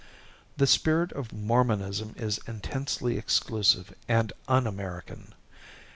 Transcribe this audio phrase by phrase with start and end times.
[0.57, 5.35] The spirit of Mormonism is intensely exclusive and un American.